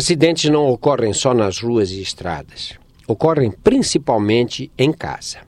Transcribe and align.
Acidentes 0.00 0.48
não 0.48 0.66
ocorrem 0.66 1.12
só 1.12 1.34
nas 1.34 1.58
ruas 1.58 1.90
e 1.90 2.00
estradas, 2.00 2.72
ocorrem 3.06 3.50
principalmente 3.50 4.72
em 4.78 4.90
casa. 4.94 5.40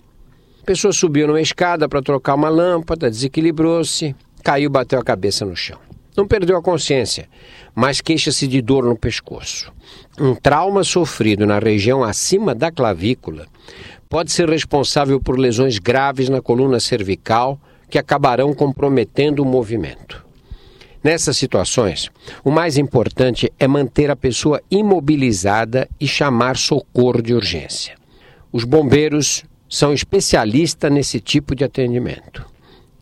A 0.63 0.67
pessoa 0.67 0.93
subiu 0.93 1.27
numa 1.27 1.41
escada 1.41 1.89
para 1.89 2.03
trocar 2.03 2.35
uma 2.35 2.51
lâmpada, 2.51 3.11
desequilibrou-se, 3.11 4.15
caiu 4.45 4.67
e 4.67 4.69
bateu 4.69 5.01
a 5.01 5.03
cabeça 5.03 5.47
no 5.47 5.57
chão. 5.57 5.79
Não 6.15 6.29
perdeu 6.29 6.59
a 6.59 6.63
consciência, 6.63 7.31
mas 7.75 8.03
queixa-se 8.03 8.47
de 8.47 8.61
dor 8.61 8.85
no 8.85 8.95
pescoço. 8.95 9.73
Um 10.21 10.35
trauma 10.35 10.85
sofrido 10.85 11.47
na 11.47 11.59
região 11.59 12.05
acima 12.05 12.55
da 12.55 12.71
clavícula 12.71 13.47
pode 14.07 14.33
ser 14.33 14.51
responsável 14.51 15.19
por 15.19 15.39
lesões 15.39 15.79
graves 15.79 16.29
na 16.29 16.43
coluna 16.43 16.79
cervical 16.79 17.59
que 17.89 17.97
acabarão 17.99 18.53
comprometendo 18.53 19.43
o 19.43 19.47
movimento. 19.47 20.23
Nessas 21.03 21.37
situações, 21.37 22.11
o 22.45 22.51
mais 22.51 22.79
importante 22.79 23.53
é 23.59 23.67
manter 23.67 24.09
a 24.09 24.15
pessoa 24.15 24.63
imobilizada 24.71 25.89
e 26.01 26.07
chamar 26.07 26.57
socorro 26.57 27.21
de 27.21 27.35
urgência. 27.35 27.97
Os 28.53 28.63
bombeiros 28.63 29.45
são 29.69 29.93
especialistas 29.93 30.93
nesse 30.93 31.19
tipo 31.19 31.57
de 31.57 31.65
atendimento. 31.65 32.47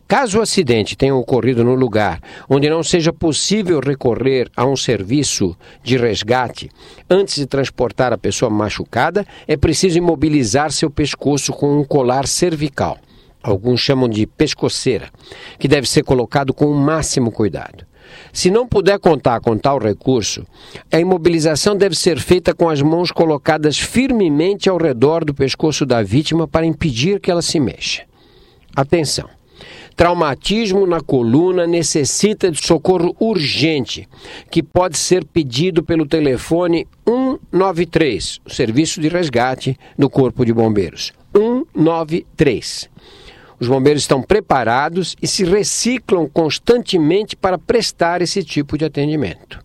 Caso 0.07 0.39
o 0.39 0.41
acidente 0.41 0.97
tenha 0.97 1.15
ocorrido 1.15 1.63
no 1.63 1.75
lugar 1.75 2.19
onde 2.49 2.69
não 2.69 2.81
seja 2.81 3.13
possível 3.13 3.79
recorrer 3.79 4.49
a 4.57 4.65
um 4.65 4.75
serviço 4.75 5.55
de 5.83 5.95
resgate, 5.95 6.69
antes 7.09 7.35
de 7.35 7.45
transportar 7.45 8.11
a 8.11 8.17
pessoa 8.17 8.49
machucada, 8.49 9.25
é 9.47 9.55
preciso 9.55 9.99
imobilizar 9.99 10.71
seu 10.71 10.89
pescoço 10.89 11.53
com 11.53 11.79
um 11.79 11.83
colar 11.85 12.27
cervical. 12.27 12.97
Alguns 13.43 13.79
chamam 13.79 14.09
de 14.09 14.25
pescoceira, 14.25 15.09
que 15.57 15.67
deve 15.67 15.87
ser 15.87 16.03
colocado 16.03 16.53
com 16.53 16.65
o 16.65 16.75
máximo 16.75 17.31
cuidado. 17.31 17.90
Se 18.33 18.49
não 18.49 18.67
puder 18.67 18.99
contar 18.99 19.39
com 19.41 19.57
tal 19.57 19.79
recurso, 19.79 20.45
a 20.91 20.99
imobilização 20.99 21.75
deve 21.75 21.95
ser 21.95 22.19
feita 22.19 22.53
com 22.53 22.69
as 22.69 22.81
mãos 22.81 23.11
colocadas 23.11 23.77
firmemente 23.77 24.69
ao 24.69 24.77
redor 24.77 25.25
do 25.25 25.33
pescoço 25.33 25.85
da 25.85 26.01
vítima 26.01 26.47
para 26.47 26.65
impedir 26.65 27.19
que 27.19 27.29
ela 27.29 27.41
se 27.41 27.59
mexa. 27.59 28.03
Atenção! 28.75 29.29
Traumatismo 29.95 30.87
na 30.87 31.01
coluna 31.01 31.67
necessita 31.67 32.49
de 32.49 32.65
socorro 32.65 33.15
urgente, 33.19 34.07
que 34.49 34.63
pode 34.63 34.97
ser 34.97 35.25
pedido 35.25 35.83
pelo 35.83 36.07
telefone 36.07 36.87
193, 37.05 38.39
o 38.45 38.49
serviço 38.49 39.01
de 39.01 39.09
resgate 39.09 39.77
do 39.97 40.09
Corpo 40.09 40.45
de 40.45 40.53
Bombeiros. 40.53 41.11
193. 41.35 42.89
Os 43.61 43.67
bombeiros 43.67 44.01
estão 44.01 44.23
preparados 44.23 45.15
e 45.21 45.27
se 45.27 45.45
reciclam 45.45 46.27
constantemente 46.27 47.35
para 47.35 47.59
prestar 47.59 48.19
esse 48.19 48.43
tipo 48.43 48.75
de 48.75 48.85
atendimento. 48.85 49.63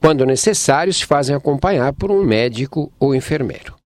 Quando 0.00 0.24
necessário, 0.24 0.94
se 0.94 1.04
fazem 1.04 1.34
acompanhar 1.34 1.92
por 1.94 2.12
um 2.12 2.22
médico 2.22 2.92
ou 2.96 3.12
enfermeiro. 3.12 3.74